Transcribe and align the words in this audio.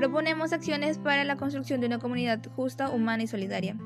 Proponemos 0.00 0.54
acciones 0.54 0.96
para 0.96 1.24
la 1.24 1.36
construcción 1.36 1.78
de 1.82 1.86
una 1.86 1.98
comunidad 1.98 2.40
justa, 2.56 2.88
humana 2.88 3.24
y 3.24 3.26
solidaria. 3.26 3.76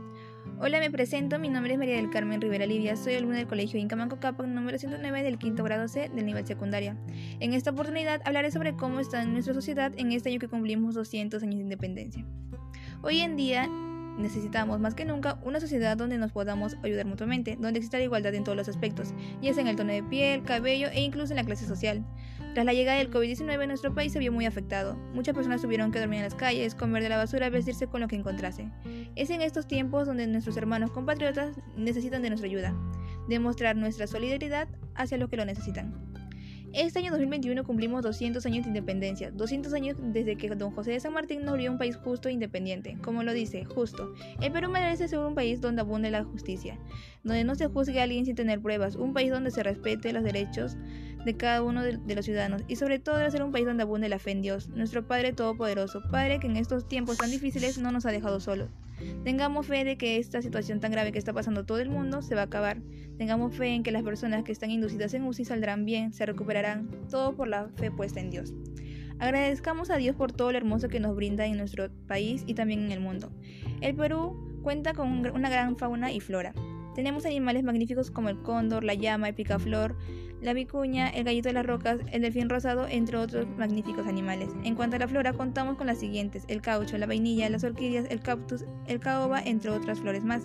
Hola, 0.61 0.79
me 0.79 0.89
presento. 0.89 1.41
Mi 1.41 1.49
nombre 1.49 1.73
es 1.73 1.79
María 1.81 1.97
del 1.97 2.09
Carmen 2.09 2.41
Rivera 2.41 2.67
Livia. 2.67 2.95
Soy 2.95 3.17
alumna 3.17 3.39
del 3.39 3.49
Colegio 3.49 3.81
Incamanco 3.81 4.21
Capac 4.21 4.47
número 4.47 4.79
109 4.79 5.25
del 5.25 5.39
quinto 5.39 5.65
grado 5.65 5.89
C 5.89 6.09
del 6.15 6.25
nivel 6.25 6.47
secundaria. 6.47 6.97
En 7.41 7.53
esta 7.53 7.73
oportunidad 7.73 8.23
hablaré 8.25 8.53
sobre 8.53 8.77
cómo 8.77 9.01
está 9.01 9.25
nuestra 9.25 9.55
sociedad 9.55 9.93
en 9.97 10.13
este 10.13 10.29
año 10.29 10.39
que 10.39 10.47
cumplimos 10.47 10.95
200 10.95 11.43
años 11.43 11.57
de 11.57 11.63
independencia. 11.63 12.25
Hoy 13.03 13.19
en 13.19 13.35
día 13.35 13.69
necesitamos 14.17 14.79
más 14.79 14.95
que 14.95 15.05
nunca 15.05 15.41
una 15.43 15.59
sociedad 15.59 15.97
donde 15.97 16.19
nos 16.19 16.31
podamos 16.31 16.77
ayudar 16.85 17.07
mutuamente, 17.07 17.57
donde 17.59 17.79
exista 17.79 17.99
la 17.99 18.05
igualdad 18.05 18.37
en 18.37 18.45
todos 18.45 18.57
los 18.57 18.69
aspectos, 18.69 19.13
ya 19.43 19.53
sea 19.53 19.63
en 19.63 19.69
el 19.69 19.75
tono 19.75 19.93
de 19.93 20.05
piel, 20.05 20.45
cabello 20.45 20.87
e 20.93 21.01
incluso 21.01 21.33
en 21.33 21.39
la 21.39 21.45
clase 21.45 21.67
social. 21.67 22.05
Tras 22.55 22.65
la 22.65 22.73
llegada 22.73 22.99
del 22.99 23.11
COVID-19 23.11 23.67
nuestro 23.67 23.93
país 23.93 24.13
se 24.13 24.21
vio 24.21 24.31
muy 24.31 24.47
afectado. 24.47 24.95
Muchas 25.13 25.35
personas 25.35 25.61
tuvieron 25.61 25.91
que 25.91 25.99
dormir 25.99 26.19
en 26.19 26.25
las 26.25 26.37
calles, 26.37 26.77
comer 26.77 27.03
de 27.03 27.09
la 27.09 27.17
basura, 27.17 27.51
vestirse 27.51 27.89
con 27.89 28.01
lo 28.01 28.07
que 28.07 28.15
encontrase. 28.15 28.71
Es 29.17 29.31
en 29.31 29.43
estos 29.43 29.67
tiempos 29.67 30.07
donde 30.07 30.29
nuestros 30.29 30.57
hermanos 30.57 30.93
compatriotas 30.93 31.57
necesitan 31.77 32.23
de 32.23 32.29
nuestra 32.29 32.49
ayuda, 32.49 32.73
demostrar 33.29 33.75
nuestra 33.75 34.07
solidaridad 34.07 34.69
hacia 34.95 35.19
los 35.19 35.31
que 35.31 35.37
lo 35.37 35.45
necesitan. 35.45 36.15
Este 36.73 36.99
año 36.99 37.13
2021 37.13 37.63
cumplimos 37.63 38.03
200 38.03 38.45
años 38.47 38.65
de 38.65 38.71
independencia, 38.71 39.31
200 39.31 39.73
años 39.75 39.97
desde 40.01 40.37
que 40.37 40.49
don 40.51 40.73
José 40.73 40.91
de 40.91 40.99
San 40.99 41.13
Martín 41.13 41.45
nos 41.45 41.57
dio 41.57 41.71
un 41.71 41.79
país 41.79 41.97
justo 41.97 42.29
e 42.29 42.33
independiente. 42.33 42.99
Como 43.01 43.23
lo 43.23 43.33
dice, 43.33 43.65
justo. 43.65 44.13
El 44.41 44.51
Perú 44.51 44.71
merece 44.71 45.07
ser 45.07 45.21
un 45.21 45.37
país 45.37 45.61
donde 45.61 45.83
abunde 45.83 46.11
la 46.11 46.25
justicia, 46.25 46.77
donde 47.23 47.45
no 47.45 47.55
se 47.55 47.69
juzgue 47.69 48.01
a 48.01 48.03
alguien 48.03 48.27
sin 48.27 48.35
tener 48.35 48.61
pruebas, 48.61 48.97
un 48.97 49.13
país 49.13 49.31
donde 49.31 49.53
se 49.53 49.63
respete 49.63 50.13
los 50.13 50.25
derechos 50.25 50.77
de 51.25 51.37
cada 51.37 51.63
uno 51.63 51.83
de, 51.83 52.15
los 52.15 52.25
ciudadanos 52.25 52.63
y 52.69 52.77
sobre 52.77 52.99
todo 52.99 53.17
debe 53.17 53.31
ser 53.31 53.43
un 53.43 53.53
país 53.53 53.67
donde 53.67 53.83
abunde 53.83 54.09
la 54.09 54.19
fe 54.19 54.33
en 54.33 54.43
Dios, 54.43 54.69
nuestro 54.69 55.07
Padre 55.07 55.33
Todopoderoso, 55.33 56.03
Padre 56.11 56.39
que 56.39 56.47
en 56.47 56.57
estos 56.57 56.87
tiempos 56.87 57.19
tan 57.19 57.31
difíciles 57.31 57.79
no 57.79 57.91
nos 57.93 58.07
ha 58.07 58.13
dejado 58.13 58.41
solos. 58.41 58.71
Tengamos 59.25 59.67
fe 59.67 59.85
de 59.85 59.97
que 59.97 60.19
esta 60.19 60.41
situación 60.43 60.81
tan 60.81 60.93
grave 60.93 61.13
que 61.13 61.19
está 61.19 61.33
pasando 61.33 61.65
todo 61.65 61.79
el 61.79 61.91
mundo 61.91 62.23
se 62.23 62.35
va 62.35 62.43
a 62.43 62.45
acabar. 62.45 62.79
Tengamos 63.19 63.55
fe 63.55 63.69
en 63.69 63.83
que 63.83 63.93
las 63.93 64.03
personas 64.03 64.45
que 64.45 64.53
están 64.53 64.71
inducidas 64.71 65.15
en 65.15 65.25
UCI 65.25 65.45
saldrán 65.45 65.85
bien, 65.85 66.13
se 66.13 66.27
recuperarán, 66.27 66.89
todo 67.11 67.35
por 67.35 67.49
la 67.49 67.69
fe 67.77 67.91
puesta 67.91 68.21
en 68.21 68.31
Dios. 68.31 68.53
Agradezcamos 69.19 69.91
a 69.91 69.97
Dios 69.97 70.17
por 70.17 70.33
todo 70.33 70.53
lo 70.53 70.59
hermoso 70.59 70.89
que 70.89 71.01
nos 71.01 71.15
brinda 71.15 71.47
en 71.47 71.57
nuestro 71.57 71.91
país 72.07 72.45
y 72.47 72.55
también 72.55 72.85
en 72.85 72.93
el 72.93 73.01
mundo. 73.01 73.31
El 73.81 73.95
Perú 73.95 74.61
cuenta 74.63 74.95
con 74.95 75.09
una 75.09 75.51
gran 75.51 75.77
fauna 75.77 76.13
y 76.13 76.21
flora. 76.21 76.53
Tenemos 76.95 77.27
animales 77.27 77.65
magníficos 77.65 78.11
como 78.11 78.29
el 78.29 78.41
cóndor, 78.43 78.85
la 78.85 78.95
llama, 78.95 79.29
el 79.29 79.35
picaflor, 79.35 79.97
la 80.41 80.53
vicuña, 80.53 81.09
el 81.09 81.25
gallito 81.25 81.49
de 81.49 81.55
las 81.55 81.67
rocas, 81.67 81.99
el 82.13 82.23
delfín 82.23 82.49
rosado, 82.49 82.87
entre 82.87 83.17
otros 83.17 83.47
magníficos 83.57 84.07
animales. 84.07 84.51
En 84.63 84.75
cuanto 84.75 84.97
a 84.97 84.99
la 84.99 85.09
flora, 85.09 85.33
contamos 85.33 85.77
con 85.77 85.87
las 85.87 85.99
siguientes: 85.99 86.45
el 86.49 86.61
caucho, 86.61 86.99
la 86.99 87.07
vainilla, 87.07 87.49
las 87.49 87.65
orquídeas, 87.65 88.07
el 88.11 88.21
cactus, 88.21 88.65
el 88.87 89.01
caoba, 89.01 89.41
entre 89.41 89.71
otras 89.71 90.01
flores 90.01 90.25
más. 90.25 90.43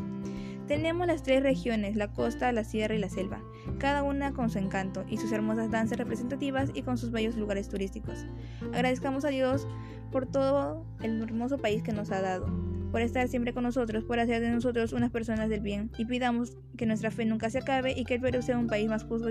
Tenemos 0.67 1.07
las 1.07 1.23
tres 1.23 1.41
regiones, 1.41 1.95
la 1.95 2.11
costa, 2.11 2.51
la 2.51 2.63
sierra 2.63 2.93
y 2.93 2.99
la 2.99 3.09
selva, 3.09 3.41
cada 3.79 4.03
una 4.03 4.33
con 4.33 4.51
su 4.51 4.59
encanto 4.59 5.03
y 5.09 5.17
sus 5.17 5.31
hermosas 5.31 5.71
danzas 5.71 5.97
representativas 5.97 6.69
y 6.75 6.83
con 6.83 6.97
sus 6.97 7.09
bellos 7.09 7.35
lugares 7.35 7.69
turísticos. 7.69 8.27
Agradezcamos 8.71 9.25
a 9.25 9.29
Dios 9.29 9.67
por 10.11 10.27
todo 10.27 10.85
el 11.01 11.23
hermoso 11.23 11.57
país 11.57 11.81
que 11.81 11.91
nos 11.91 12.11
ha 12.11 12.21
dado, 12.21 12.47
por 12.91 13.01
estar 13.01 13.27
siempre 13.27 13.53
con 13.53 13.63
nosotros, 13.63 14.03
por 14.03 14.19
hacer 14.19 14.41
de 14.41 14.49
nosotros 14.49 14.93
unas 14.93 15.11
personas 15.11 15.49
del 15.49 15.61
bien 15.61 15.91
y 15.97 16.05
pidamos 16.05 16.57
que 16.77 16.85
nuestra 16.85 17.11
fe 17.11 17.25
nunca 17.25 17.49
se 17.49 17.59
acabe 17.59 17.93
y 17.97 18.05
que 18.05 18.15
el 18.15 18.21
Perú 18.21 18.41
sea 18.41 18.57
un 18.57 18.67
país 18.67 18.89
más 18.89 19.03
justo 19.03 19.29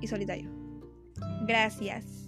y 0.00 0.06
solidario. 0.06 0.50
Gracias. 1.46 2.23